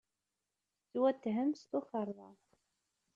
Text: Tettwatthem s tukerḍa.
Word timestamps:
Tettwatthem 0.79 1.49
s 1.59 1.61
tukerḍa. 1.69 2.29